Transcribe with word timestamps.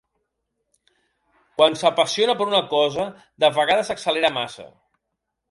Quan 1.59 1.77
s'apassiona 1.81 2.35
per 2.39 2.47
una 2.53 2.63
cosa 2.73 3.07
de 3.45 3.53
vegades 3.59 3.93
s'accelera 3.93 4.35
massa. 4.41 4.69